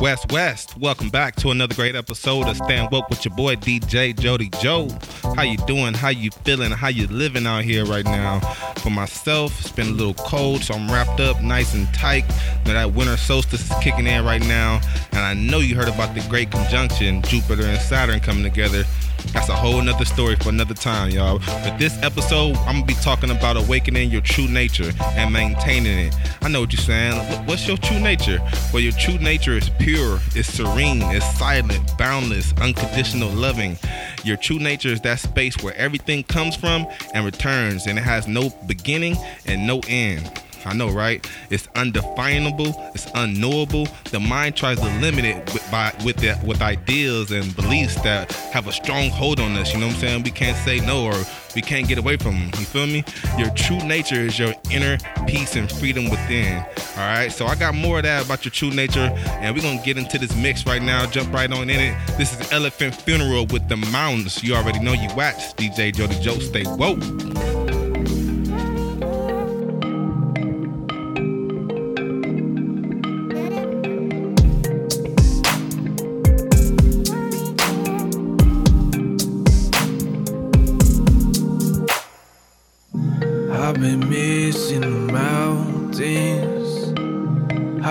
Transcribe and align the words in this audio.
West 0.00 0.32
West, 0.32 0.78
welcome 0.78 1.10
back 1.10 1.36
to 1.36 1.50
another 1.50 1.74
great 1.74 1.94
episode 1.94 2.48
of 2.48 2.56
Stand 2.56 2.90
Woke 2.90 3.10
with 3.10 3.22
your 3.24 3.34
boy 3.36 3.54
DJ 3.56 4.18
Jody 4.18 4.48
Joe. 4.60 4.88
How 5.36 5.42
you 5.42 5.58
doing? 5.66 5.92
How 5.92 6.08
you 6.08 6.30
feeling? 6.30 6.70
How 6.70 6.88
you 6.88 7.06
living 7.08 7.46
out 7.46 7.64
here 7.64 7.84
right 7.84 8.04
now? 8.04 8.40
For 8.78 8.88
myself, 8.88 9.60
it's 9.60 9.70
been 9.70 9.88
a 9.88 9.92
little 9.92 10.14
cold, 10.14 10.62
so 10.62 10.74
I'm 10.74 10.90
wrapped 10.90 11.20
up 11.20 11.42
nice 11.42 11.74
and 11.74 11.92
tight. 11.92 12.26
Now 12.64 12.72
that 12.72 12.94
winter 12.94 13.18
solstice 13.18 13.70
is 13.70 13.76
kicking 13.82 14.06
in 14.06 14.24
right 14.24 14.40
now, 14.40 14.80
and 15.12 15.20
I 15.20 15.34
know 15.34 15.58
you 15.58 15.76
heard 15.76 15.88
about 15.88 16.14
the 16.14 16.26
great 16.30 16.50
conjunction 16.50 17.20
Jupiter 17.22 17.66
and 17.66 17.80
Saturn 17.80 18.20
coming 18.20 18.42
together. 18.42 18.84
That's 19.32 19.48
a 19.48 19.54
whole 19.54 19.80
nother 19.80 20.04
story 20.04 20.36
for 20.36 20.48
another 20.48 20.74
time, 20.74 21.10
y'all. 21.10 21.38
But 21.38 21.78
this 21.78 21.96
episode, 22.02 22.56
I'm 22.58 22.76
gonna 22.76 22.86
be 22.86 22.94
talking 22.94 23.30
about 23.30 23.56
awakening 23.56 24.10
your 24.10 24.20
true 24.20 24.48
nature 24.48 24.90
and 25.00 25.32
maintaining 25.32 26.08
it. 26.08 26.14
I 26.42 26.48
know 26.48 26.60
what 26.60 26.72
you're 26.72 26.80
saying. 26.80 27.46
What's 27.46 27.66
your 27.66 27.76
true 27.76 28.00
nature? 28.00 28.40
Well, 28.72 28.82
your 28.82 28.92
true 28.92 29.18
nature 29.18 29.56
is 29.56 29.70
pure, 29.78 30.18
it's 30.34 30.52
serene, 30.52 31.02
it's 31.02 31.38
silent, 31.38 31.96
boundless, 31.96 32.52
unconditional, 32.60 33.30
loving. 33.30 33.78
Your 34.24 34.36
true 34.36 34.58
nature 34.58 34.88
is 34.88 35.00
that 35.02 35.20
space 35.20 35.62
where 35.62 35.76
everything 35.76 36.24
comes 36.24 36.56
from 36.56 36.86
and 37.14 37.24
returns, 37.24 37.86
and 37.86 37.98
it 37.98 38.02
has 38.02 38.26
no 38.26 38.50
beginning 38.66 39.16
and 39.46 39.66
no 39.66 39.80
end. 39.88 40.30
I 40.66 40.74
know, 40.74 40.90
right? 40.90 41.28
It's 41.50 41.68
undefinable. 41.74 42.74
It's 42.94 43.06
unknowable. 43.14 43.88
The 44.10 44.20
mind 44.20 44.56
tries 44.56 44.78
to 44.78 45.00
limit 45.00 45.24
it 45.24 45.36
with, 45.52 45.68
by 45.70 45.92
with 46.04 46.20
with 46.44 46.60
ideas 46.62 47.30
and 47.30 47.54
beliefs 47.56 48.00
that 48.02 48.32
have 48.52 48.66
a 48.66 48.72
strong 48.72 49.10
hold 49.10 49.40
on 49.40 49.52
us. 49.56 49.72
You 49.72 49.80
know 49.80 49.86
what 49.86 49.96
I'm 49.96 50.00
saying? 50.00 50.22
We 50.22 50.30
can't 50.30 50.56
say 50.58 50.80
no 50.80 51.04
or 51.06 51.14
we 51.54 51.62
can't 51.62 51.88
get 51.88 51.98
away 51.98 52.16
from 52.16 52.34
them. 52.34 52.46
You 52.58 52.64
feel 52.64 52.86
me? 52.86 53.04
Your 53.38 53.50
true 53.50 53.78
nature 53.78 54.20
is 54.20 54.38
your 54.38 54.54
inner 54.70 54.98
peace 55.26 55.56
and 55.56 55.70
freedom 55.70 56.10
within. 56.10 56.58
All 56.58 57.06
right. 57.06 57.32
So 57.32 57.46
I 57.46 57.54
got 57.54 57.74
more 57.74 57.98
of 57.98 58.04
that 58.04 58.24
about 58.24 58.44
your 58.44 58.52
true 58.52 58.70
nature, 58.70 59.10
and 59.40 59.54
we're 59.54 59.62
gonna 59.62 59.82
get 59.84 59.98
into 59.98 60.18
this 60.18 60.34
mix 60.36 60.66
right 60.66 60.82
now. 60.82 61.06
Jump 61.06 61.32
right 61.32 61.50
on 61.50 61.70
in 61.70 61.80
it. 61.80 61.96
This 62.18 62.38
is 62.38 62.52
Elephant 62.52 62.94
Funeral 62.94 63.46
with 63.46 63.68
the 63.68 63.76
Mountains. 63.76 64.42
You 64.42 64.54
already 64.54 64.80
know 64.80 64.92
you 64.92 65.08
watch 65.14 65.56
DJ 65.56 65.94
Jody 65.94 66.18
Joe. 66.20 66.38
Stay 66.38 66.64
woke. 66.76 67.59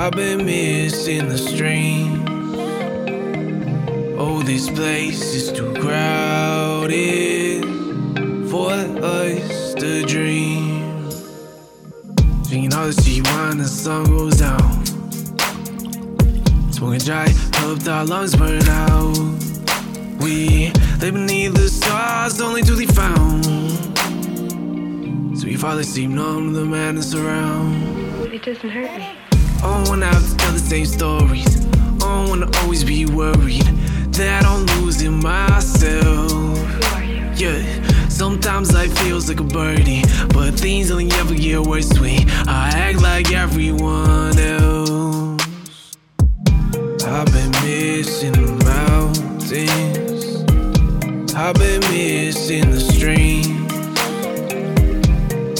I've 0.02 0.14
been 0.14 0.46
missing 0.46 1.28
the 1.28 1.38
streams. 1.38 2.24
Oh, 4.18 4.42
this 4.42 4.70
place 4.70 5.36
is 5.36 5.52
too 5.52 5.74
crowded 5.74 7.66
for 8.50 8.72
us 8.72 9.74
to 9.74 10.04
dream. 10.04 11.10
Drinking 12.48 12.74
all 12.76 12.88
the 12.88 12.94
sea 12.94 13.22
when 13.24 13.58
the 13.58 13.66
sun 13.66 14.06
goes 14.06 14.38
down. 14.38 14.86
Smoking 16.72 17.00
dry, 17.00 17.28
hope 17.56 17.86
our 17.86 18.06
lungs 18.06 18.38
burn 18.38 18.64
out. 18.70 19.18
We 20.22 20.72
live 21.02 21.14
beneath 21.14 21.56
the 21.56 21.68
stars, 21.68 22.40
only 22.40 22.62
to 22.62 22.78
be 22.78 22.86
found. 22.86 23.44
So 25.38 25.46
we 25.46 25.58
fall 25.58 25.78
asleep, 25.78 26.10
numb 26.10 26.54
to 26.54 26.60
the 26.62 26.66
madness 26.66 27.14
around. 27.14 28.34
It 28.34 28.44
doesn't 28.44 28.70
hurt 28.70 28.98
me. 28.98 29.19
I 29.62 29.84
wanna 29.88 30.06
have 30.06 30.30
to 30.30 30.38
tell 30.38 30.54
the 30.54 30.60
same 30.60 30.86
stories. 30.86 31.68
I 32.02 32.26
wanna 32.28 32.50
always 32.62 32.84
be 32.84 33.06
worried 33.06 33.68
that 34.14 34.46
I'm 34.46 34.66
losing 34.82 35.22
myself. 35.22 36.58
Yeah, 37.38 37.64
sometimes 38.10 38.74
life 38.74 38.98
feels 39.00 39.28
like 39.28 39.40
a 39.40 39.44
birdie, 39.44 40.04
but 40.34 40.54
things 40.54 40.92
only 40.92 41.12
ever 41.14 41.34
get 41.36 41.60
worse 41.62 41.92
when 42.00 42.30
I 42.48 42.70
act 42.74 43.02
like 43.02 43.32
everyone 43.34 44.38
else. 44.38 45.98
I've 47.06 47.32
been 47.34 47.52
missing 47.64 48.34
the 48.34 48.56
mountains, 48.64 50.26
I've 51.36 51.56
been 51.56 51.82
missing 51.92 52.72
the 52.72 52.80
streams. 52.80 53.58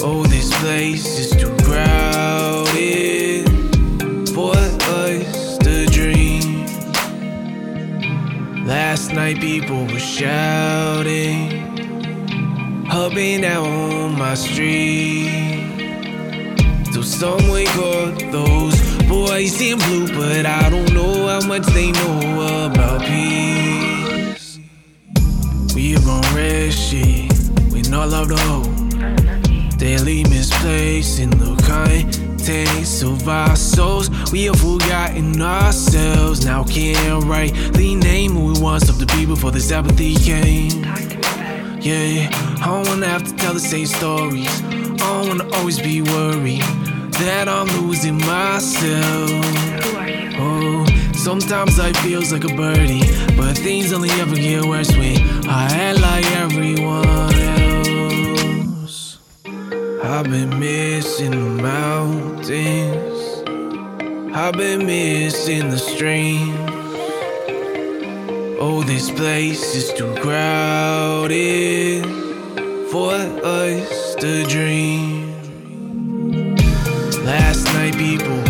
Oh, 0.02 0.24
this 0.24 0.52
place 0.60 1.18
is 1.18 1.30
too 1.32 1.59
Night, 9.20 9.38
people 9.38 9.84
were 9.84 9.98
shouting, 9.98 11.50
hopping 12.86 13.44
out 13.44 13.66
on 13.66 14.18
my 14.18 14.32
street. 14.32 15.28
So 16.94 17.02
some 17.02 17.50
wake 17.50 17.68
up 17.76 18.18
those 18.32 18.80
boys 19.10 19.60
in 19.60 19.76
blue, 19.76 20.08
but 20.08 20.46
I 20.46 20.70
don't 20.70 20.94
know 20.94 21.28
how 21.28 21.46
much 21.46 21.66
they 21.74 21.92
know 21.92 22.70
about 22.70 23.02
peace. 23.02 24.58
We 25.74 25.96
gone 25.96 26.24
red 26.34 26.72
shit 26.72 27.30
with 27.70 27.92
all 27.92 28.14
of 28.14 28.28
the 28.28 28.38
hope. 28.48 28.80
Daily 29.78 30.24
misplaced 30.24 31.20
in 31.20 31.30
the 31.30 31.56
contents 31.68 33.02
of 33.02 33.28
our 33.28 33.54
souls. 33.54 34.08
We 34.32 34.44
have 34.44 34.60
forgotten 34.60 35.40
ourselves. 35.42 36.44
Now 36.44 36.64
can't 36.64 37.24
rightly 37.24 37.94
name 37.94 38.39
once 38.60 38.90
of 38.90 38.98
the 38.98 39.06
people 39.06 39.34
for 39.36 39.50
this 39.50 39.72
apathy 39.72 40.14
came. 40.16 40.82
Talk 40.82 40.98
to 40.98 41.06
me 41.08 41.14
about 41.14 41.78
it. 41.78 41.84
Yeah, 41.84 42.28
I 42.60 42.66
don't 42.66 42.86
wanna 42.88 43.08
have 43.08 43.24
to 43.24 43.34
tell 43.36 43.54
the 43.54 43.60
same 43.60 43.86
stories. 43.86 44.62
I 44.62 44.96
don't 44.98 45.28
wanna 45.28 45.48
always 45.56 45.80
be 45.80 46.02
worried 46.02 46.62
that 47.20 47.48
I'm 47.48 47.68
losing 47.80 48.18
myself. 48.18 49.30
Who 49.84 49.96
are 49.96 50.08
you? 50.08 50.30
Oh, 50.38 50.84
sometimes 51.14 51.78
life 51.78 51.96
feels 51.98 52.32
like 52.32 52.44
a 52.44 52.54
birdie, 52.54 53.02
but 53.36 53.56
things 53.56 53.92
only 53.94 54.10
ever 54.20 54.36
get 54.36 54.64
worse 54.66 54.90
when 54.94 55.18
I 55.48 55.64
act 55.72 56.00
like 56.00 56.26
everyone 56.36 57.34
else. 57.34 59.18
I've 60.04 60.28
been 60.30 60.58
missing 60.58 61.30
the 61.30 61.62
mountains, 61.62 63.18
I've 64.36 64.54
been 64.54 64.84
missing 64.84 65.70
the 65.70 65.78
stream. 65.78 66.69
Oh, 68.62 68.82
this 68.82 69.10
place 69.10 69.74
is 69.74 69.90
too 69.94 70.14
crowded 70.16 72.04
for 72.90 73.14
us 73.14 74.14
to 74.16 74.44
dream. 74.44 75.32
Last 77.24 77.64
night, 77.72 77.94
people 77.96 78.49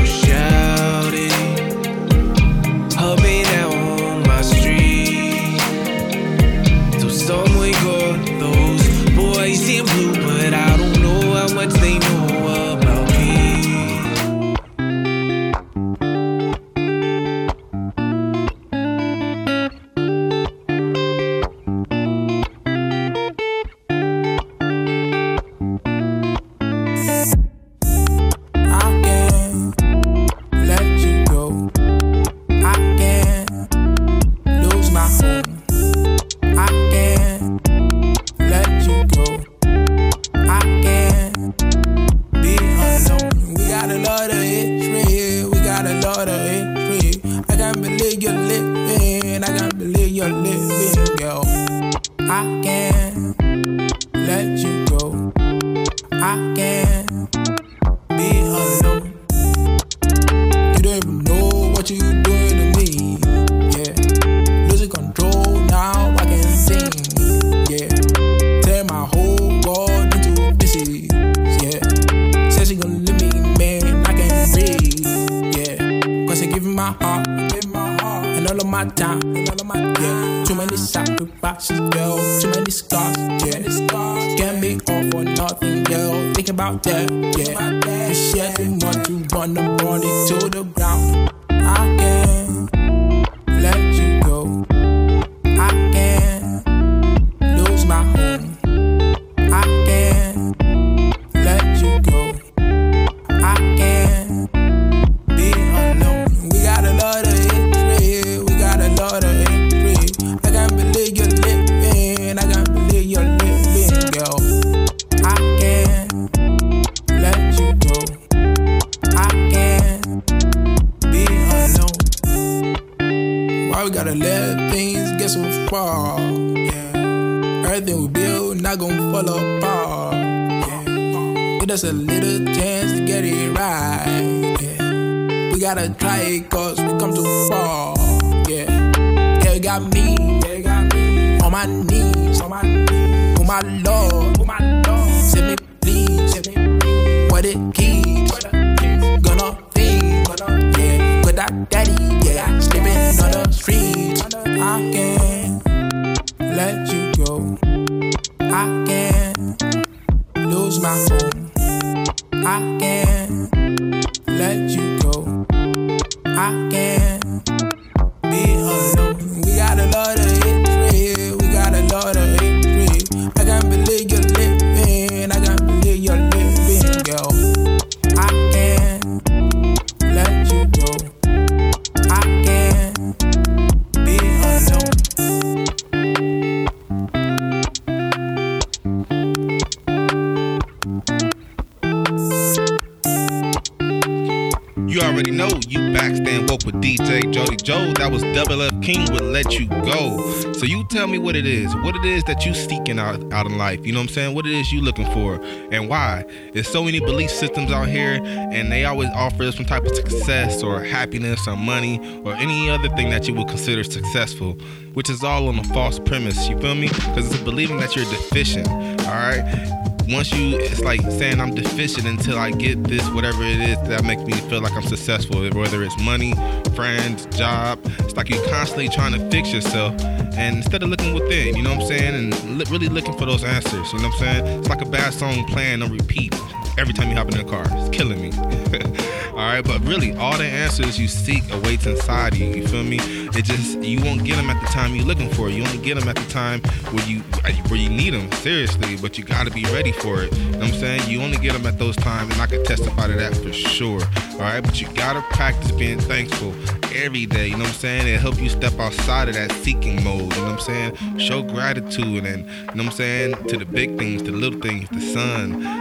You 194.90 195.00
already 195.02 195.30
know 195.30 195.48
you 195.68 195.92
back 195.92 196.16
stand 196.16 196.50
woke 196.50 196.66
with 196.66 196.74
DJ 196.82 197.32
Jody 197.32 197.54
Joe. 197.54 197.92
That 197.92 198.10
was 198.10 198.22
Double 198.34 198.60
F 198.60 198.72
King 198.82 199.08
would 199.12 199.22
let 199.22 199.56
you 199.56 199.66
go. 199.66 200.52
So 200.52 200.66
you 200.66 200.82
tell 200.88 201.06
me 201.06 201.16
what 201.16 201.36
it 201.36 201.46
is, 201.46 201.72
what 201.76 201.94
it 201.94 202.04
is 202.04 202.24
that 202.24 202.44
you 202.44 202.52
seeking 202.52 202.98
out 202.98 203.32
out 203.32 203.46
in 203.46 203.56
life. 203.56 203.86
You 203.86 203.92
know 203.92 204.00
what 204.00 204.08
I'm 204.08 204.14
saying? 204.14 204.34
What 204.34 204.46
it 204.46 204.52
is 204.52 204.72
you 204.72 204.80
looking 204.80 205.06
for, 205.12 205.40
and 205.70 205.88
why? 205.88 206.24
There's 206.52 206.66
so 206.66 206.82
many 206.82 206.98
belief 206.98 207.30
systems 207.30 207.70
out 207.70 207.86
here, 207.86 208.20
and 208.24 208.72
they 208.72 208.84
always 208.84 209.10
offer 209.10 209.52
some 209.52 209.64
type 209.64 209.84
of 209.84 209.94
success 209.94 210.60
or 210.60 210.82
happiness 210.82 211.46
or 211.46 211.56
money 211.56 212.00
or 212.24 212.34
any 212.34 212.68
other 212.68 212.88
thing 212.96 213.10
that 213.10 213.28
you 213.28 213.34
would 213.34 213.46
consider 213.46 213.84
successful, 213.84 214.54
which 214.94 215.08
is 215.08 215.22
all 215.22 215.46
on 215.46 215.56
a 215.60 215.64
false 215.72 216.00
premise. 216.00 216.48
You 216.48 216.58
feel 216.58 216.74
me? 216.74 216.88
Because 216.88 217.32
it's 217.32 217.44
believing 217.44 217.78
that 217.78 217.94
you're 217.94 218.06
deficient. 218.06 218.68
All 218.68 219.14
right 219.14 219.79
once 220.12 220.32
you 220.32 220.58
it's 220.58 220.80
like 220.80 221.00
saying 221.02 221.40
i'm 221.40 221.54
deficient 221.54 222.06
until 222.06 222.38
i 222.38 222.50
get 222.50 222.82
this 222.84 223.06
whatever 223.10 223.42
it 223.42 223.60
is 223.60 223.76
that 223.88 224.04
makes 224.04 224.22
me 224.22 224.32
feel 224.48 224.60
like 224.60 224.72
i'm 224.72 224.82
successful 224.82 225.40
whether 225.50 225.82
it's 225.82 225.98
money 226.02 226.34
friends 226.74 227.26
job. 227.36 227.78
It's 228.00 228.16
like 228.16 228.30
you're 228.30 228.44
constantly 228.48 228.88
trying 228.88 229.12
to 229.12 229.30
fix 229.30 229.52
yourself 229.52 230.00
and 230.00 230.56
instead 230.56 230.82
of 230.82 230.88
looking 230.88 231.14
within 231.14 231.56
you 231.56 231.62
know 231.62 231.74
what 231.74 231.82
i'm 231.82 231.86
saying? 231.86 232.14
And 232.14 232.58
li- 232.58 232.64
really 232.70 232.88
looking 232.88 233.16
for 233.16 233.26
those 233.26 233.44
answers 233.44 233.92
you 233.92 233.98
know 234.00 234.08
what 234.08 234.22
i'm 234.22 234.44
saying? 234.44 234.46
It's 234.60 234.68
like 234.68 234.80
a 234.80 234.88
bad 234.88 235.12
song 235.12 235.44
playing 235.46 235.82
on 235.82 235.92
repeat 235.92 236.34
every 236.80 236.94
time 236.94 237.10
you 237.10 237.14
hop 237.14 237.30
in 237.30 237.36
the 237.36 237.44
car. 237.44 237.66
It's 237.72 237.94
killing 237.94 238.22
me. 238.22 238.32
All 239.30 239.36
right 239.36 239.62
but 239.62 239.80
really 239.86 240.14
all 240.16 240.36
the 240.36 240.44
answers 240.44 240.98
you 240.98 241.08
seek 241.08 241.42
awaits 241.52 241.86
inside 241.86 242.34
you 242.34 242.46
you 242.46 242.66
feel 242.66 242.82
me? 242.82 242.98
It 243.00 243.44
just 243.44 243.82
you 243.82 244.02
won't 244.02 244.24
get 244.24 244.36
them 244.36 244.50
at 244.50 244.60
the 244.60 244.66
time 244.66 244.94
you're 244.94 245.04
looking 245.04 245.30
for. 245.30 245.48
You 245.48 245.64
only 245.64 245.78
get 245.78 245.98
them 245.98 246.08
at 246.08 246.16
the 246.16 246.28
time 246.30 246.60
where 246.92 247.06
you 247.06 247.20
where 247.68 247.78
you 247.78 247.88
need 247.88 248.10
them 248.10 248.30
seriously 248.32 248.96
but 248.96 249.18
you 249.18 249.24
got 249.24 249.46
to 249.46 249.50
be 249.50 249.64
ready 249.64 249.92
for 249.92 250.22
it. 250.22 250.36
You 250.36 250.50
know 250.52 250.58
what 250.58 250.68
i'm 250.68 250.74
saying? 250.74 251.08
You 251.08 251.22
only 251.22 251.38
get 251.38 251.52
them 251.52 251.66
at 251.66 251.78
those 251.78 251.96
times 251.96 252.32
and 252.32 252.42
i 252.42 252.46
can 252.46 252.64
testify 252.64 253.06
to 253.06 253.14
that 253.14 253.34
for 253.36 253.52
sure. 253.52 254.02
All 254.32 254.38
right 254.40 254.60
but 254.60 254.80
you 254.80 254.88
got 254.94 255.14
to 255.14 255.22
practice 255.34 255.72
being 255.72 256.00
thankful 256.00 256.54
every 256.94 257.24
day 257.24 257.46
you 257.46 257.56
know 257.56 257.64
what 257.64 257.68
i'm 257.68 257.74
saying? 257.74 258.08
It 258.08 258.20
help 258.20 258.40
you 258.40 258.48
step 258.48 258.78
outside 258.78 259.28
of 259.28 259.34
that 259.36 259.52
seeking 259.52 260.02
mode 260.04 260.20
you 260.20 260.28
know 260.42 260.52
what 260.52 260.68
i'm 260.68 260.94
saying? 260.94 261.18
Show 261.18 261.42
gratitude 261.42 262.26
and 262.26 262.44
you 262.46 262.64
know 262.74 262.84
what 262.84 262.86
i'm 262.86 262.90
saying? 262.92 263.34
To 263.48 263.56
the 263.56 263.64
big 263.64 263.96
things 263.96 264.22
the 264.22 264.32
little 264.32 264.60
things 264.60 264.88
the 264.90 265.00
sun 265.00 265.79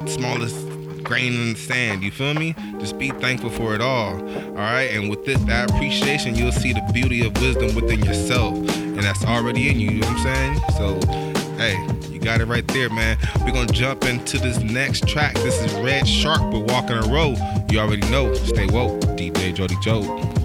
the 0.00 0.06
smallest 0.06 0.56
grain 1.02 1.34
in 1.34 1.52
the 1.54 1.58
sand. 1.58 2.02
You 2.02 2.10
feel 2.10 2.34
me? 2.34 2.54
Just 2.78 2.98
be 2.98 3.10
thankful 3.10 3.50
for 3.50 3.74
it 3.74 3.80
all. 3.80 4.14
All 4.14 4.54
right. 4.54 4.90
And 4.92 5.10
with 5.10 5.24
this, 5.24 5.40
that 5.44 5.70
appreciation, 5.70 6.34
you'll 6.34 6.52
see 6.52 6.72
the 6.72 6.88
beauty 6.92 7.26
of 7.26 7.32
wisdom 7.40 7.74
within 7.74 8.00
yourself. 8.04 8.54
And 8.54 9.02
that's 9.02 9.24
already 9.24 9.68
in 9.68 9.80
you. 9.80 9.90
You 9.90 10.00
know 10.00 10.08
what 10.08 10.26
I'm 10.26 10.60
saying? 10.76 11.00
So, 11.02 11.56
hey, 11.56 12.12
you 12.12 12.20
got 12.20 12.40
it 12.40 12.46
right 12.46 12.66
there, 12.68 12.90
man. 12.90 13.18
We're 13.44 13.66
to 13.66 13.72
jump 13.72 14.04
into 14.04 14.38
this 14.38 14.58
next 14.60 15.08
track. 15.08 15.34
This 15.36 15.60
is 15.60 15.72
Red 15.74 16.06
Shark 16.06 16.40
with 16.52 16.70
Walking 16.70 16.96
a 16.96 17.02
Road. 17.02 17.38
You 17.70 17.80
already 17.80 18.08
know. 18.10 18.32
Stay 18.34 18.66
woke. 18.66 19.00
DJ 19.16 19.54
Jody 19.54 19.76
Joe. 19.82 20.39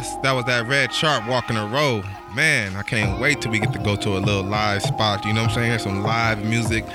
Yes, 0.00 0.16
that 0.22 0.32
was 0.32 0.46
that 0.46 0.66
Red 0.66 0.94
Shark 0.94 1.28
walking 1.28 1.56
the 1.56 1.66
road. 1.66 2.06
Man, 2.34 2.74
I 2.74 2.82
can't 2.82 3.20
wait 3.20 3.42
till 3.42 3.50
we 3.52 3.60
get 3.60 3.74
to 3.74 3.78
go 3.78 3.96
to 3.96 4.16
a 4.16 4.20
little 4.20 4.42
live 4.42 4.80
spot. 4.80 5.26
You 5.26 5.34
know 5.34 5.42
what 5.42 5.50
I'm 5.50 5.56
saying? 5.56 5.78
Some 5.80 6.02
live 6.02 6.42
music. 6.42 6.86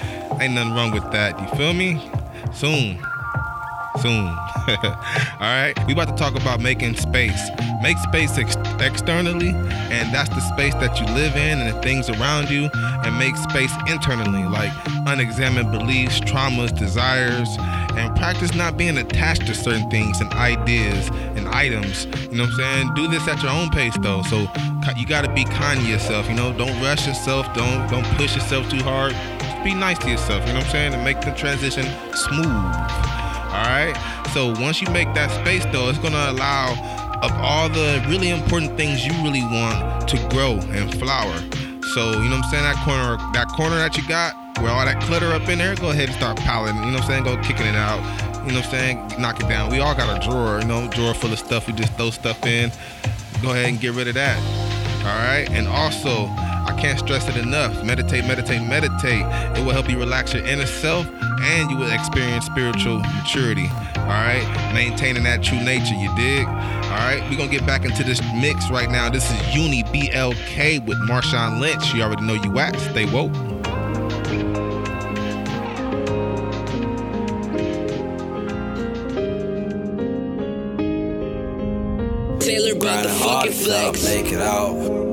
Ain't 0.42 0.56
nothing 0.56 0.74
wrong 0.74 0.90
with 0.90 1.12
that. 1.12 1.40
You 1.40 1.48
feel 1.56 1.74
me? 1.74 2.02
Soon. 2.52 2.98
Soon. 4.02 4.28
All 4.68 5.40
right. 5.40 5.74
We 5.88 5.94
about 5.94 6.10
to 6.10 6.16
talk 6.16 6.36
about 6.36 6.60
making 6.60 6.96
space. 6.96 7.50
Make 7.82 7.98
space 8.00 8.38
ex- 8.38 8.58
externally, 8.82 9.50
and 9.50 10.14
that's 10.14 10.30
the 10.30 10.42
space 10.42 10.74
that 10.76 11.00
you 11.00 11.06
live 11.14 11.36
in 11.36 11.60
and 11.60 11.76
the 11.76 11.82
things 11.82 12.10
around 12.10 12.50
you, 12.50 12.70
and 12.74 13.18
make 13.18 13.36
space 13.36 13.72
internally, 13.88 14.44
like 14.44 14.72
unexamined 15.08 15.72
beliefs, 15.72 16.20
traumas, 16.20 16.76
desires, 16.78 17.48
and 17.98 18.16
practice 18.16 18.54
not 18.56 18.78
being 18.78 18.98
attached 18.98 19.46
to 19.48 19.54
certain 19.54 19.90
things 19.90 20.20
and 20.20 20.32
ideas 20.34 21.10
and 21.36 21.48
items. 21.48 22.06
You 22.06 22.38
know 22.38 22.44
what 22.44 22.54
I'm 22.54 22.58
saying? 22.58 22.94
Do 22.96 23.08
this 23.08 23.28
at 23.28 23.42
your 23.42 23.52
own 23.52 23.70
pace 23.70 23.96
though. 24.02 24.24
So 24.24 24.48
you 24.98 25.06
got 25.06 25.26
to 25.26 25.34
be 25.34 25.46
kind 25.46 25.80
to 25.80 25.86
yourself. 25.88 26.28
You 26.28 26.36
know, 26.36 26.52
don't 26.58 26.82
rush 26.82 27.08
yourself. 27.08 27.54
Don't 27.54 27.90
don't 27.90 28.06
push 28.18 28.36
yourself 28.36 28.70
too 28.70 28.84
hard. 28.84 29.14
Just 29.40 29.64
be 29.64 29.74
nice 29.74 30.00
to 30.00 30.10
yourself. 30.10 30.46
You 30.48 30.54
know 30.54 30.60
what 30.60 30.66
I'm 30.66 30.72
saying? 30.72 30.94
And 30.94 31.04
make 31.04 31.22
the 31.22 31.32
transition 31.32 31.86
smooth. 32.14 33.15
All 33.56 33.72
right. 33.72 33.96
So 34.34 34.52
once 34.62 34.82
you 34.82 34.90
make 34.92 35.14
that 35.14 35.32
space, 35.32 35.64
though, 35.72 35.88
it's 35.88 36.00
gonna 36.00 36.32
allow 36.32 36.76
of 37.22 37.32
all 37.40 37.70
the 37.70 38.04
really 38.10 38.30
important 38.30 38.76
things 38.76 39.06
you 39.06 39.14
really 39.24 39.44
want 39.44 40.08
to 40.10 40.18
grow 40.28 40.60
and 40.76 40.94
flower. 41.00 41.38
So 41.94 42.12
you 42.12 42.28
know 42.28 42.36
what 42.36 42.46
I'm 42.46 42.52
saying? 42.52 42.64
That 42.64 42.84
corner, 42.84 43.16
that 43.32 43.48
corner 43.48 43.78
that 43.78 43.96
you 43.96 44.06
got, 44.08 44.36
where 44.60 44.72
all 44.72 44.84
that 44.84 45.02
clutter 45.04 45.32
up 45.32 45.48
in 45.48 45.60
there, 45.60 45.76
go 45.76 45.92
ahead 45.92 46.10
and 46.10 46.18
start 46.18 46.38
piling. 46.38 46.76
You 46.76 46.92
know 46.92 47.00
what 47.00 47.04
I'm 47.04 47.08
saying? 47.08 47.24
Go 47.24 47.38
kicking 47.42 47.66
it 47.66 47.76
out. 47.76 48.00
You 48.46 48.52
know 48.52 48.60
what 48.60 48.66
I'm 48.66 48.72
saying? 48.72 49.22
Knock 49.22 49.40
it 49.40 49.48
down. 49.48 49.72
We 49.72 49.80
all 49.80 49.96
got 49.96 50.12
a 50.12 50.20
drawer, 50.28 50.60
you 50.60 50.68
know, 50.68 50.90
drawer 50.90 51.14
full 51.14 51.32
of 51.32 51.40
stuff. 51.40 51.68
We 51.68 51.74
just 51.74 51.94
throw 51.94 52.10
stuff 52.10 52.46
in. 52.46 52.72
Go 53.42 53.52
ahead 53.52 53.70
and 53.70 53.80
get 53.80 53.94
rid 53.94 54.10
of 54.10 54.16
that. 54.16 54.38
All 55.00 55.16
right. 55.16 55.48
And 55.50 55.68
also, 55.68 56.28
I 56.66 56.76
can't 56.80 56.98
stress 56.98 57.28
it 57.28 57.38
enough. 57.38 57.84
Meditate, 57.84 58.26
meditate, 58.26 58.62
meditate. 58.62 59.26
It 59.58 59.64
will 59.64 59.74
help 59.74 59.90
you 59.90 59.98
relax 60.00 60.34
your 60.34 60.46
inner 60.46 60.66
self 60.66 61.08
and 61.42 61.70
you 61.70 61.78
will 61.78 61.92
experience 61.92 62.46
spiritual 62.46 63.00
maturity. 63.00 63.70
All 63.98 64.12
right. 64.12 64.72
Maintaining 64.74 65.24
that 65.24 65.44
true 65.44 65.64
nature, 65.64 65.96
you 65.96 66.14
dig? 66.16 66.48
All 66.48 67.02
right. 67.02 67.22
We're 67.30 67.38
going 67.38 67.50
to 67.50 67.56
get 67.56 67.66
back 67.66 67.86
into 67.86 68.04
this 68.04 68.22
mix 68.36 68.70
right 68.70 68.90
now. 68.90 69.10
This 69.10 69.30
is 69.32 69.56
Uni 69.56 69.84
BLK 69.84 70.86
with 70.86 70.98
Marshawn 71.08 71.60
Lynch. 71.60 71.94
You 71.94 72.02
already 72.02 72.24
know 72.24 72.34
you 72.34 72.58
at. 72.60 72.76
Stay 72.78 73.06
woke. 73.06 73.34
Taylor 82.40 82.80
brought 82.80 83.04
the 83.04 83.10
fucking 83.10 83.52
till 83.54 83.74
I 83.74 83.92
flex. 83.92 84.06
make 84.06 84.32
it 84.32 84.42
out. 84.42 85.05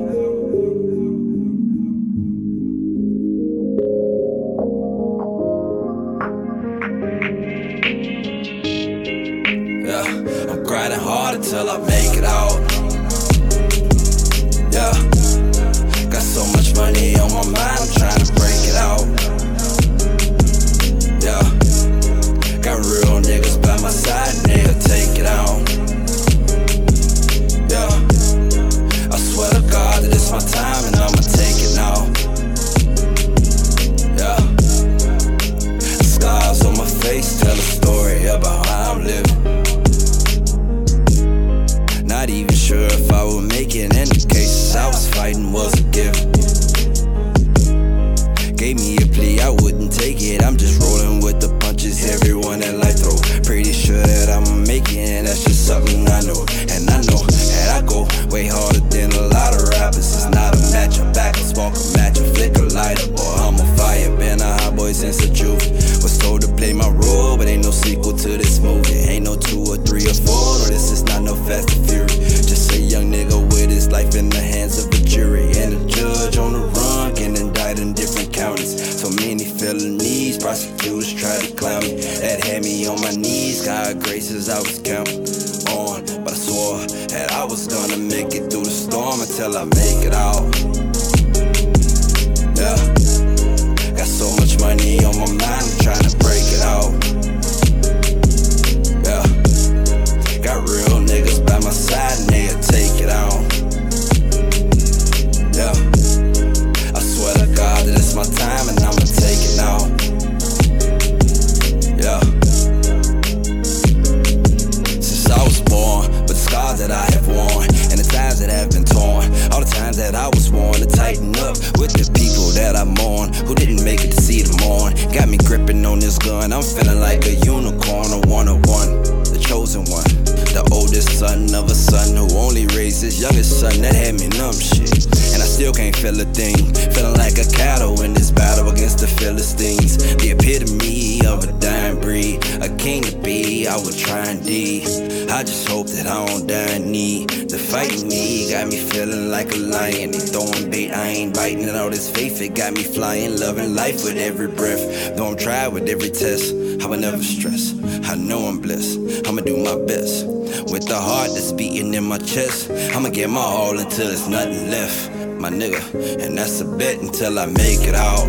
Got 152.53 152.73
me 152.73 152.83
flying. 152.83 153.39
Loving 153.39 153.75
life 153.75 154.03
with 154.03 154.17
every 154.17 154.47
breath. 154.47 155.15
Though 155.15 155.27
I'm 155.27 155.37
tried 155.37 155.69
with 155.69 155.89
every 155.89 156.09
test. 156.09 156.53
I 156.83 156.87
will 156.87 156.99
never 156.99 157.23
stress. 157.23 157.73
I 158.09 158.15
know 158.15 158.45
I'm 158.45 158.59
blessed. 158.59 159.27
I'ma 159.27 159.41
do 159.41 159.57
my 159.57 159.77
best. 159.85 160.25
With 160.71 160.87
the 160.87 160.99
heart 160.99 161.29
that's 161.33 161.51
beating 161.51 161.93
in 161.93 162.03
my 162.03 162.17
chest, 162.19 162.69
I'ma 162.93 163.09
get 163.09 163.29
my 163.29 163.41
all 163.41 163.77
until 163.77 164.07
there's 164.07 164.27
nothing 164.27 164.69
left, 164.69 165.09
my 165.39 165.49
nigga. 165.49 165.81
And 166.23 166.37
that's 166.37 166.61
a 166.61 166.65
bet 166.65 166.99
until 166.99 167.39
I 167.39 167.47
make 167.47 167.81
it 167.81 167.95
out. 167.95 168.27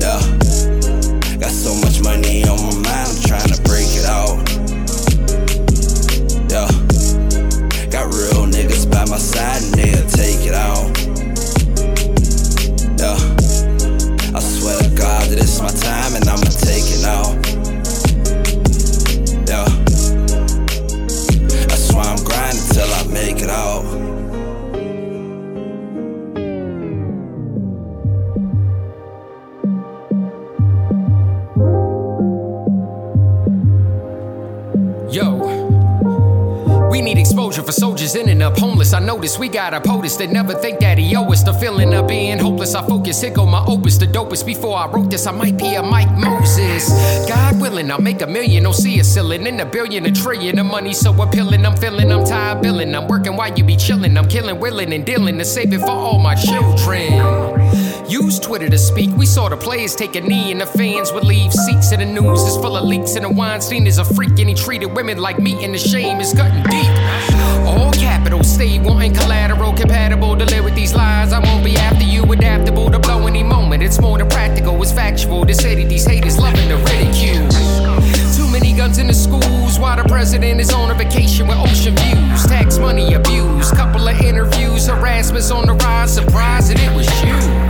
Yeah. 0.00 0.20
Got 1.38 1.50
so 1.50 1.74
much 1.82 2.00
money 2.02 2.44
on 2.44 2.58
my 2.62 2.74
mind, 2.74 3.08
I'm 3.10 3.22
trying 3.22 3.50
to 3.50 3.60
break 3.62 3.90
it 3.90 4.06
out. 4.06 4.38
Yeah. 6.50 6.68
Got 7.90 8.14
real 8.14 8.46
niggas 8.46 8.90
by 8.90 9.04
my 9.06 9.18
side 9.18 9.62
and 9.62 9.74
they'll 9.74 10.08
take 10.10 10.46
it 10.46 10.54
out. 10.54 10.93
God 15.28 15.38
it's 15.38 15.60
my 15.60 15.68
time 15.68 16.16
and 16.16 16.28
I'ma 16.28 16.50
take 16.50 16.84
it 16.84 17.02
now. 17.02 17.43
For 37.62 37.72
soldiers 37.72 38.16
ending 38.16 38.42
up 38.42 38.58
homeless. 38.58 38.92
I 38.92 39.00
notice 39.00 39.38
we 39.38 39.48
got 39.48 39.74
a 39.74 39.80
POTUS 39.80 40.18
that 40.18 40.30
never 40.30 40.54
think 40.54 40.80
that 40.80 40.98
he 40.98 41.14
owe 41.14 41.30
us. 41.30 41.42
The 41.42 41.52
feeling 41.52 41.92
of 41.94 42.08
being 42.08 42.38
hopeless. 42.38 42.74
I 42.74 42.86
focus, 42.86 43.20
here 43.20 43.30
go 43.30 43.46
my 43.46 43.64
opus, 43.66 43.98
the 43.98 44.06
dopest. 44.06 44.46
Before 44.46 44.76
I 44.76 44.86
wrote 44.86 45.10
this, 45.10 45.26
I 45.26 45.32
might 45.32 45.56
be 45.56 45.74
a 45.74 45.82
Mike 45.82 46.10
Moses. 46.16 46.88
God 47.28 47.60
willing, 47.60 47.90
I'll 47.90 48.00
make 48.00 48.22
a 48.22 48.26
million, 48.26 48.64
don't 48.64 48.72
see 48.72 48.98
a 48.98 49.04
ceiling. 49.04 49.46
In 49.46 49.60
a 49.60 49.66
billion, 49.66 50.06
a 50.06 50.10
trillion, 50.10 50.56
the 50.56 50.64
money 50.64 50.92
so 50.92 51.12
appealing. 51.22 51.64
I'm 51.66 51.76
feeling, 51.76 52.10
I'm 52.10 52.24
tired 52.24 52.62
billing. 52.62 52.94
I'm 52.94 53.06
working 53.08 53.36
while 53.36 53.54
you 53.56 53.62
be 53.62 53.76
chilling. 53.76 54.16
I'm 54.16 54.26
killing, 54.26 54.58
willing, 54.58 54.92
and 54.92 55.04
dealing 55.04 55.38
to 55.38 55.44
save 55.44 55.72
it 55.72 55.80
for 55.80 55.90
all 55.90 56.18
my 56.18 56.34
children. 56.34 57.12
Use 58.08 58.38
Twitter 58.38 58.68
to 58.68 58.78
speak. 58.78 59.10
We 59.16 59.26
saw 59.26 59.48
the 59.48 59.56
players 59.56 59.94
take 59.94 60.16
a 60.16 60.20
knee, 60.20 60.50
and 60.50 60.60
the 60.60 60.66
fans 60.66 61.12
would 61.12 61.24
leave 61.24 61.52
seats. 61.52 61.92
And 61.92 62.00
the 62.00 62.20
news 62.20 62.40
is 62.40 62.56
full 62.56 62.76
of 62.76 62.84
leaks, 62.84 63.16
and 63.16 63.24
the 63.24 63.30
Weinstein 63.30 63.86
is 63.86 63.98
a 63.98 64.04
freak, 64.04 64.38
and 64.38 64.48
he 64.48 64.54
treated 64.54 64.86
women 64.86 65.18
like 65.18 65.38
meat, 65.38 65.62
and 65.62 65.74
the 65.74 65.78
shame 65.78 66.20
is 66.20 66.32
cutting 66.32 66.62
deep. 66.64 67.33
All 67.76 67.92
capital, 67.92 68.42
stay 68.42 68.78
wanting 68.78 69.14
collateral, 69.14 69.72
compatible 69.72 70.34
with 70.64 70.74
these 70.74 70.94
lies. 70.94 71.32
I 71.32 71.38
won't 71.38 71.64
be 71.64 71.76
after 71.76 72.04
you, 72.04 72.24
adaptable 72.32 72.90
to 72.90 72.98
blow 72.98 73.26
any 73.26 73.42
moment. 73.42 73.82
It's 73.82 74.00
more 74.00 74.18
than 74.18 74.28
practical, 74.28 74.80
it's 74.82 74.92
factual. 74.92 75.44
The 75.44 75.54
city, 75.54 75.84
these 75.84 76.06
haters 76.06 76.38
loving 76.38 76.68
the 76.68 76.76
ridicule. 76.76 77.48
Too 78.34 78.50
many 78.50 78.72
guns 78.72 78.98
in 78.98 79.06
the 79.06 79.14
schools 79.14 79.78
while 79.78 79.96
the 79.96 80.08
president 80.08 80.60
is 80.60 80.72
on 80.72 80.90
a 80.90 80.94
vacation 80.94 81.46
with 81.46 81.58
ocean 81.58 81.94
views. 81.96 82.44
Tax 82.46 82.78
money 82.78 83.14
abuse, 83.14 83.70
couple 83.72 84.08
of 84.08 84.20
interviews, 84.20 84.86
harassment's 84.86 85.50
on 85.50 85.66
the 85.66 85.74
rise. 85.74 86.14
Surprised 86.14 86.70
that 86.70 86.80
it 86.80 86.94
was 86.96 87.08
you. 87.22 87.63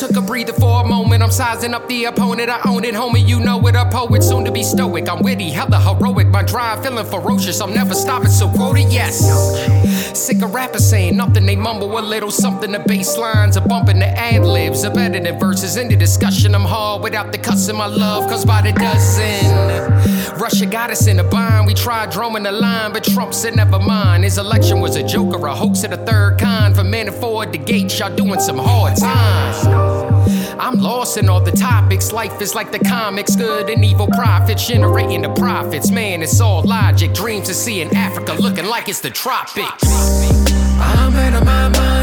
Took 0.00 0.16
a 0.16 0.22
breather 0.22 0.54
for 0.54 0.82
a 0.82 0.88
moment. 0.88 1.22
I'm 1.22 1.30
sizing 1.30 1.74
up 1.74 1.86
the 1.86 2.06
opponent. 2.06 2.48
I 2.48 2.58
own 2.66 2.84
it, 2.84 2.94
homie. 2.94 3.28
You 3.28 3.38
know 3.38 3.60
it. 3.66 3.76
A 3.76 3.84
poet, 3.84 4.22
soon 4.22 4.46
to 4.46 4.50
be 4.50 4.62
stoic. 4.62 5.10
I'm 5.10 5.22
witty, 5.22 5.50
hella 5.50 5.78
heroic. 5.78 6.28
My 6.28 6.42
drive 6.42 6.82
feeling 6.82 7.04
ferocious. 7.04 7.60
I'm 7.60 7.74
never 7.74 7.92
stopping, 7.92 8.30
so 8.30 8.48
quote 8.48 8.78
it, 8.78 8.90
yes. 8.90 9.20
Sick 10.18 10.40
of 10.40 10.54
rappers 10.54 10.88
saying 10.88 11.18
nothing. 11.18 11.44
They 11.44 11.54
mumble 11.54 11.98
a 11.98 12.00
little 12.00 12.30
something. 12.30 12.72
The 12.72 12.78
bass 12.78 13.18
lines 13.18 13.58
are 13.58 13.68
bumping. 13.68 13.98
The 13.98 14.06
ad 14.06 14.42
libs 14.42 14.86
are 14.86 14.94
better 14.94 15.20
than 15.20 15.38
verses. 15.38 15.76
In 15.76 15.88
the 15.88 15.96
discussion, 15.96 16.54
I'm 16.54 16.64
hard 16.64 17.02
without 17.02 17.30
the 17.30 17.36
cussing 17.36 17.76
my 17.76 17.86
love. 17.86 18.26
Cause 18.30 18.46
by 18.46 18.62
the 18.62 18.72
dozen, 18.72 20.38
Russia 20.40 20.64
got 20.64 20.88
us 20.88 21.08
in 21.08 21.18
a 21.18 21.24
bind. 21.24 21.66
We 21.66 21.74
tried 21.74 22.08
drumming 22.08 22.44
the 22.44 22.52
line, 22.52 22.94
but 22.94 23.04
Trump 23.04 23.34
said 23.34 23.54
never 23.54 23.78
mind. 23.78 24.24
His 24.24 24.38
election 24.38 24.80
was 24.80 24.96
a 24.96 25.02
joke 25.02 25.34
or 25.34 25.46
a 25.46 25.54
hoax 25.54 25.84
of 25.84 25.90
the 25.90 25.98
third 25.98 26.38
kind. 26.38 26.74
For 26.74 26.84
men 26.84 27.04
to 27.04 27.12
afford 27.12 27.52
the 27.52 27.58
gate, 27.58 27.98
y'all 27.98 28.16
doing 28.16 28.40
some 28.40 28.56
hard 28.56 28.96
times. 28.96 29.89
I'm 30.60 30.78
lost 30.78 31.16
in 31.16 31.30
all 31.30 31.40
the 31.40 31.52
topics. 31.52 32.12
Life 32.12 32.42
is 32.42 32.54
like 32.54 32.70
the 32.70 32.78
comics, 32.80 33.34
good 33.34 33.70
and 33.70 33.82
evil 33.82 34.06
prophets 34.06 34.68
generating 34.68 35.22
the 35.22 35.30
profits. 35.30 35.90
Man, 35.90 36.20
it's 36.22 36.38
all 36.38 36.62
logic. 36.62 37.14
Dreams 37.14 37.48
to 37.48 37.54
see 37.54 37.80
in 37.80 37.96
Africa 37.96 38.34
looking 38.34 38.66
like 38.66 38.86
it's 38.88 39.00
the 39.00 39.08
tropics. 39.08 39.82
I'm 40.78 41.14
out 41.14 41.34
of 41.34 41.44
my 41.46 41.68
mind, 41.70 41.99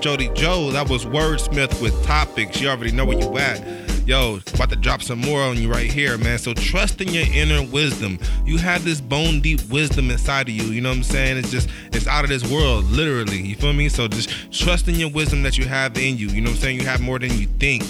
Jody 0.00 0.30
Joe. 0.34 0.70
That 0.70 0.88
was 0.88 1.04
Wordsmith 1.04 1.80
with 1.82 2.04
topics. 2.04 2.60
You 2.60 2.68
already 2.68 2.92
know 2.92 3.04
where 3.04 3.18
you 3.18 3.38
at. 3.38 3.88
Yo, 4.06 4.40
about 4.54 4.70
to 4.70 4.76
drop 4.76 5.02
some 5.02 5.18
more 5.18 5.42
on 5.42 5.58
you 5.58 5.70
right 5.70 5.90
here, 5.90 6.16
man. 6.16 6.38
So 6.38 6.54
trust 6.54 7.00
in 7.00 7.08
your 7.08 7.26
inner 7.32 7.62
wisdom. 7.62 8.18
You 8.46 8.56
have 8.56 8.84
this 8.84 9.00
bone 9.00 9.40
deep 9.40 9.60
wisdom 9.68 10.10
inside 10.10 10.48
of 10.48 10.54
you. 10.54 10.64
You 10.64 10.80
know 10.80 10.88
what 10.88 10.98
I'm 10.98 11.02
saying? 11.02 11.36
It's 11.36 11.50
just 11.50 11.68
it's 11.92 12.06
out 12.06 12.24
of 12.24 12.30
this 12.30 12.48
world, 12.50 12.84
literally. 12.86 13.42
You 13.42 13.54
feel 13.56 13.72
me? 13.72 13.88
So 13.88 14.08
just 14.08 14.30
trust 14.50 14.88
in 14.88 14.94
your 14.94 15.10
wisdom 15.10 15.42
that 15.42 15.58
you 15.58 15.66
have 15.66 15.98
in 15.98 16.16
you. 16.16 16.28
You 16.28 16.40
know 16.40 16.50
what 16.50 16.56
I'm 16.56 16.62
saying? 16.62 16.80
You 16.80 16.86
have 16.86 17.00
more 17.00 17.18
than 17.18 17.36
you 17.36 17.46
think. 17.58 17.84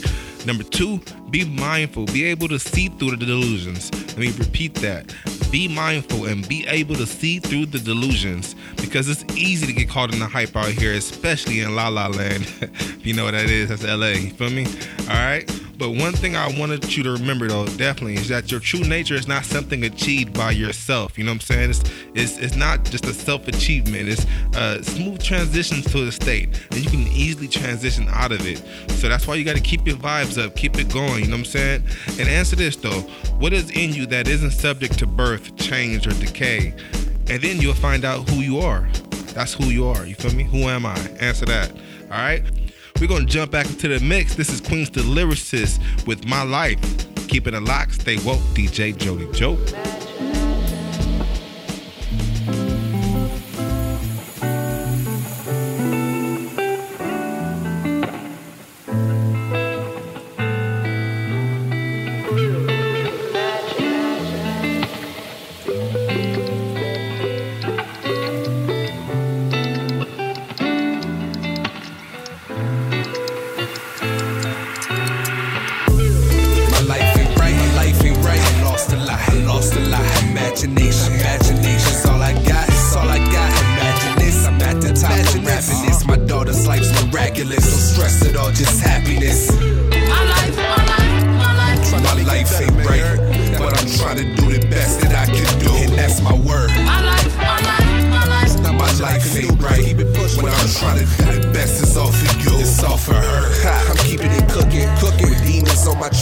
Number 0.44 0.64
two, 0.64 1.00
be 1.30 1.44
mindful. 1.44 2.06
Be 2.06 2.24
able 2.24 2.48
to 2.48 2.58
see 2.58 2.88
through 2.88 3.16
the 3.16 3.24
delusions. 3.24 3.92
Let 4.08 4.18
me 4.18 4.32
repeat 4.32 4.74
that. 4.76 5.14
Be 5.50 5.66
mindful 5.66 6.26
and 6.26 6.46
be 6.46 6.66
able 6.66 6.94
to 6.96 7.06
see 7.06 7.38
through 7.38 7.66
the 7.66 7.78
delusions 7.78 8.54
because 8.76 9.08
it's 9.08 9.24
easy 9.34 9.66
to 9.66 9.72
get 9.72 9.88
caught 9.88 10.12
in 10.12 10.18
the 10.20 10.26
hype 10.26 10.54
out 10.56 10.68
here, 10.70 10.92
especially 10.92 11.61
in 11.61 11.74
La 11.74 11.88
La 11.88 12.08
Land. 12.08 12.46
if 12.61 13.00
you 13.06 13.14
know 13.14 13.24
what 13.24 13.32
that 13.32 13.48
is, 13.48 13.70
that's 13.70 13.82
LA. 13.82 14.08
You 14.08 14.30
feel 14.30 14.50
me? 14.50 14.66
All 15.02 15.16
right. 15.16 15.50
But 15.78 15.90
one 15.90 16.12
thing 16.12 16.34
I 16.34 16.48
wanted 16.58 16.96
you 16.96 17.04
to 17.04 17.12
remember 17.12 17.46
though, 17.46 17.64
definitely, 17.64 18.14
is 18.14 18.26
that 18.28 18.50
your 18.50 18.58
true 18.58 18.80
nature 18.80 19.14
is 19.14 19.28
not 19.28 19.44
something 19.44 19.84
achieved 19.84 20.34
by 20.34 20.50
yourself. 20.50 21.16
You 21.16 21.22
know 21.22 21.30
what 21.30 21.36
I'm 21.36 21.40
saying? 21.40 21.70
It's 21.70 21.82
it's, 22.14 22.38
it's 22.38 22.56
not 22.56 22.84
just 22.84 23.06
a 23.06 23.14
self-achievement. 23.14 24.08
It's 24.08 24.26
uh, 24.56 24.82
smooth 24.82 25.22
transitions 25.22 25.90
to 25.92 26.04
the 26.04 26.10
state, 26.10 26.48
and 26.72 26.84
you 26.84 26.90
can 26.90 27.06
easily 27.12 27.46
transition 27.46 28.08
out 28.08 28.32
of 28.32 28.44
it. 28.44 28.58
So 28.94 29.08
that's 29.08 29.28
why 29.28 29.36
you 29.36 29.44
got 29.44 29.54
to 29.54 29.62
keep 29.62 29.86
your 29.86 29.96
vibes 29.96 30.42
up, 30.44 30.56
keep 30.56 30.76
it 30.78 30.92
going. 30.92 31.20
You 31.20 31.30
know 31.30 31.36
what 31.36 31.38
I'm 31.38 31.44
saying? 31.44 31.84
And 32.18 32.28
answer 32.28 32.56
this 32.56 32.74
though: 32.74 33.02
What 33.38 33.52
is 33.52 33.70
in 33.70 33.94
you 33.94 34.06
that 34.06 34.26
isn't 34.26 34.50
subject 34.50 34.98
to 34.98 35.06
birth, 35.06 35.54
change, 35.56 36.08
or 36.08 36.14
decay? 36.14 36.74
And 37.30 37.40
then 37.40 37.60
you'll 37.60 37.74
find 37.74 38.04
out 38.04 38.28
who 38.30 38.36
you 38.36 38.58
are. 38.58 38.88
That's 39.34 39.54
who 39.54 39.66
you 39.66 39.86
are. 39.86 40.04
You 40.04 40.16
feel 40.16 40.34
me? 40.34 40.42
Who 40.42 40.62
am 40.62 40.84
I? 40.84 40.98
Answer 41.20 41.46
that. 41.46 41.70
All 42.10 42.18
right. 42.18 42.42
We're 43.00 43.06
gonna 43.06 43.26
jump 43.26 43.52
back 43.52 43.66
into 43.66 43.87
the 43.87 44.00
mix. 44.04 44.34
This 44.34 44.48
is 44.48 44.61
Queens 44.61 44.90
the 44.90 45.02
Lyricist 45.02 45.78
with 46.04 46.26
My 46.26 46.42
Life. 46.42 46.78
Keeping 47.28 47.54
it 47.54 47.62
locked, 47.62 47.94
stay 47.94 48.16
woke, 48.24 48.40
DJ 48.54 48.96
Jody 48.96 49.28
Joe. 49.30 49.56
Just 88.50 88.80
happiness. 88.80 88.97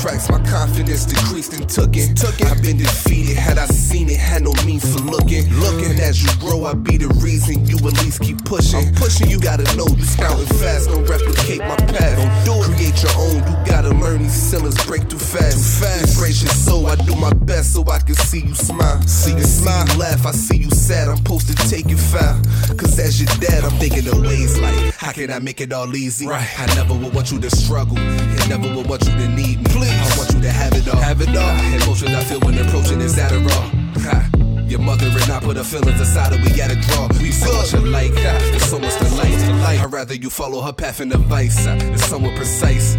Tracks, 0.06 0.30
my 0.30 0.38
confidence 0.44 1.04
decreased 1.04 1.52
and 1.54 1.68
took 1.68 1.96
it. 1.96 2.16
Took 2.16 2.40
it. 2.40 2.46
I've 2.46 2.62
been 2.62 2.78
defeated, 2.78 3.36
had 3.36 3.58
I 3.58 3.66
seen 3.66 4.08
it, 4.08 4.16
had 4.16 4.42
no 4.42 4.52
means 4.64 4.84
for 4.92 5.02
looking. 5.02 5.52
Looking 5.54 5.98
as 6.00 6.22
you 6.22 6.30
grow, 6.38 6.64
I 6.64 6.74
be 6.74 6.96
the 6.96 7.08
reason 7.22 7.66
you 7.66 7.76
at 7.76 7.94
least 8.04 8.20
keep 8.20 8.44
pushing. 8.44 8.88
I'm 8.88 8.94
pushing, 8.94 9.28
you 9.28 9.40
gotta 9.40 9.64
know 9.76 9.86
you 9.86 10.04
scouting 10.04 10.46
fast, 10.58 10.88
don't 10.88 11.04
replicate 11.08 11.60
my 11.60 11.76
path. 11.76 12.16
Don't 12.46 12.64
do 12.64 12.72
it. 12.72 12.76
Create 12.76 13.02
your 13.02 13.12
own, 13.18 13.36
you 13.36 13.56
gotta 13.66 13.90
learn 13.90 14.22
these 14.22 14.32
ceilings 14.32 14.78
break 14.86 15.08
too 15.08 15.18
fast. 15.18 15.56
Too 15.56 15.84
fast. 15.84 16.14
Embrace 16.14 16.42
your 16.42 16.52
soul, 16.52 16.86
I 16.86 16.96
do 16.96 17.14
my 17.16 17.32
best 17.32 17.74
so 17.74 17.84
I 17.90 17.98
can 17.98 18.14
see 18.14 18.40
you 18.40 18.54
smile. 18.54 19.00
See 19.02 19.32
you 19.32 19.42
smile, 19.44 19.86
laugh, 19.98 20.26
I 20.26 20.32
see 20.32 20.58
you 20.58 20.70
sad. 20.86 21.08
I'm 21.08 21.16
supposed 21.16 21.48
to 21.48 21.54
take 21.68 21.88
you 21.88 21.96
foul. 21.96 22.40
Cause 22.78 22.98
as 22.98 23.20
your 23.20 23.30
dad, 23.40 23.64
I'm 23.64 23.76
thinking 23.78 24.06
of 24.06 24.22
ways 24.22 24.58
like, 24.60 24.94
how 24.94 25.12
can 25.12 25.30
I 25.32 25.40
make 25.40 25.60
it 25.60 25.72
all 25.72 25.94
easy? 25.96 26.26
Right. 26.26 26.48
I 26.58 26.66
never 26.76 26.94
would 26.94 27.12
want 27.12 27.32
you 27.32 27.40
to 27.40 27.50
struggle, 27.50 27.98
and 27.98 28.48
never 28.48 28.68
would 28.74 28.86
want 28.88 29.02
you 29.04 29.12
to 29.12 29.28
need 29.28 29.58
me. 29.58 29.70
Please. 29.70 29.90
I 29.90 30.18
want 30.18 30.34
you 30.34 30.40
to 30.42 30.50
have 30.50 30.74
it 30.74 30.88
all. 30.88 31.00
Have 31.00 31.20
it 31.20 31.36
all. 31.36 31.54
Emotions 31.82 32.14
I 32.14 32.22
feel 32.24 32.40
when 32.40 32.56
approaching 32.58 33.00
is 33.00 33.16
Adderall. 33.16 33.66
Ha. 34.06 34.30
Your 34.68 34.80
mother 34.80 35.06
and 35.06 35.30
I 35.30 35.40
put 35.40 35.56
our 35.56 35.64
feelings 35.64 36.00
aside 36.00 36.32
and 36.32 36.42
we 36.44 36.50
gotta 36.50 36.76
draw. 36.76 37.08
We 37.20 37.32
so 37.32 37.52
much 37.52 37.72
alike, 37.72 38.14
ha. 38.14 38.38
there's 38.50 38.64
so 38.64 38.78
much 38.78 38.94
to 38.96 39.08
like. 39.16 39.80
I'd 39.80 39.92
rather 39.92 40.14
you 40.14 40.30
follow 40.30 40.60
her 40.60 40.72
path 40.72 41.00
and 41.00 41.12
advice. 41.12 41.66
ha. 41.66 41.74
It's 41.80 42.06
somewhat 42.06 42.36
precise. 42.36 42.96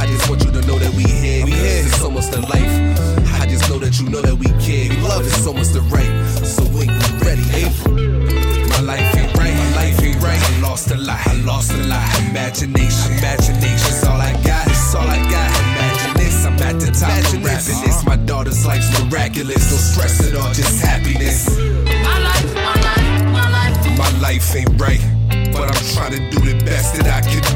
I 0.00 0.06
just 0.06 0.28
want 0.28 0.44
you 0.44 0.52
to 0.52 0.62
know 0.66 0.78
that 0.78 0.92
we 0.94 1.04
here. 1.04 1.44
We 1.44 1.52
here. 1.52 1.82
There's 1.82 1.96
so 1.96 2.10
much 2.10 2.30
to 2.30 2.40
life. 2.40 3.25
I 3.96 3.98
just 3.98 4.10
know 4.12 4.20
that 4.20 4.28
you 4.28 4.36
know 4.36 4.36
that 4.36 4.36
we 4.36 4.48
care. 4.60 4.92
We 4.92 4.96
love 5.08 5.24
it 5.24 5.32
so 5.40 5.56
much 5.56 5.72
to 5.72 5.80
right. 5.88 6.12
So 6.44 6.62
when 6.76 6.84
you 6.84 7.08
ready, 7.24 7.40
April. 7.64 7.96
My 8.76 8.80
life 8.92 9.16
ain't 9.16 9.32
right. 9.40 9.56
My 9.56 9.72
life 9.72 10.02
ain't 10.04 10.20
right. 10.20 10.36
I 10.36 10.60
lost 10.60 10.90
a 10.90 10.98
lot. 11.00 11.16
I 11.26 11.32
lost 11.48 11.72
a 11.72 11.80
lot. 11.88 12.04
Imagination. 12.28 13.16
Imagination's 13.16 14.04
all 14.04 14.20
I 14.20 14.32
got. 14.44 14.68
It's 14.68 14.94
all 14.94 15.08
I 15.08 15.16
got. 15.32 15.48
Imagine 15.48 16.12
this. 16.20 16.44
I'm 16.44 16.60
at 16.60 16.76
the 16.76 16.92
top 16.92 17.08
of 17.08 17.40
rapping 17.40 17.80
this. 17.88 18.04
My 18.04 18.16
daughter's 18.16 18.66
life's 18.66 18.92
miraculous. 19.00 19.64
No 19.70 19.76
stress 19.80 20.20
at 20.28 20.36
all, 20.36 20.52
just 20.52 20.84
happiness. 20.84 21.48
My 21.56 22.20
life, 22.20 22.52
my 22.52 22.76
life, 22.76 23.24
my 23.32 23.48
life. 23.48 23.96
My 23.96 24.10
life 24.20 24.44
ain't 24.56 24.76
right, 24.76 25.00
but 25.56 25.72
I'm 25.72 25.84
trying 25.96 26.12
to 26.12 26.20
do 26.36 26.44
the 26.44 26.62
best 26.68 27.00
that 27.00 27.08
I 27.08 27.24
can 27.24 27.40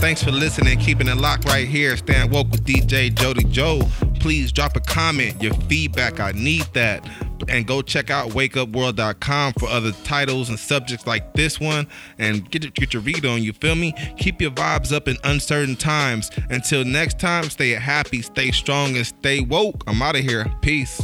Thanks 0.00 0.22
for 0.22 0.30
listening, 0.30 0.78
keeping 0.78 1.08
it 1.08 1.16
locked 1.16 1.44
right 1.44 1.66
here. 1.66 1.96
Stand 1.96 2.30
woke 2.30 2.50
with 2.52 2.64
DJ 2.64 3.12
Jody 3.12 3.44
Joe. 3.44 3.80
Please 4.20 4.52
drop 4.52 4.76
a 4.76 4.80
comment, 4.80 5.42
your 5.42 5.52
feedback. 5.54 6.20
I 6.20 6.30
need 6.32 6.66
that. 6.72 7.04
And 7.48 7.66
go 7.66 7.82
check 7.82 8.08
out 8.08 8.30
wakeupworld.com 8.30 9.54
for 9.54 9.68
other 9.68 9.90
titles 10.04 10.50
and 10.50 10.58
subjects 10.58 11.06
like 11.06 11.34
this 11.34 11.58
one 11.58 11.88
and 12.18 12.48
get, 12.50 12.72
get 12.74 12.94
your 12.94 13.02
read 13.02 13.26
on. 13.26 13.42
You 13.42 13.52
feel 13.52 13.74
me? 13.74 13.92
Keep 14.16 14.40
your 14.40 14.52
vibes 14.52 14.92
up 14.92 15.08
in 15.08 15.16
uncertain 15.24 15.74
times. 15.74 16.30
Until 16.48 16.84
next 16.84 17.18
time, 17.18 17.50
stay 17.50 17.70
happy, 17.70 18.22
stay 18.22 18.52
strong, 18.52 18.96
and 18.96 19.06
stay 19.06 19.40
woke. 19.40 19.82
I'm 19.88 20.00
out 20.00 20.16
of 20.16 20.22
here. 20.22 20.46
Peace. 20.62 21.02